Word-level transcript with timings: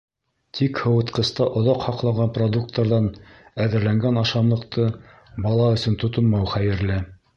Тик 0.59 0.79
һыуытҡыста 0.83 1.45
оҙаҡ 1.59 1.83
һаҡланған 1.89 2.31
продукттарҙан 2.37 3.09
әҙерләнгән 3.67 4.17
ашамлыҡты 4.23 4.87
бала 5.47 5.69
өсөн 5.77 5.99
тотонмау 6.07 6.51
хәйерле. 6.57 6.99